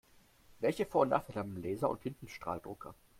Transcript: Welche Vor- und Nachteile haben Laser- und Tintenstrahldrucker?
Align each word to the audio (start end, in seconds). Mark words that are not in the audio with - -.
Welche 0.61 0.87
Vor- 0.87 1.01
und 1.03 1.09
Nachteile 1.09 1.41
haben 1.41 1.57
Laser- 1.61 1.91
und 1.91 2.01
Tintenstrahldrucker? 2.01 2.95